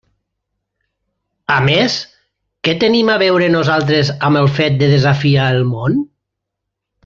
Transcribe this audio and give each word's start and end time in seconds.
A 1.55 1.57
més, 1.65 1.97
¿què 2.69 2.75
tenim 2.85 3.13
a 3.17 3.19
veure 3.25 3.53
nosaltres 3.59 4.13
amb 4.31 4.43
el 4.43 4.51
fet 4.59 4.81
de 4.83 4.89
desafiar 4.97 5.49
el 5.59 5.63
món? 5.77 6.03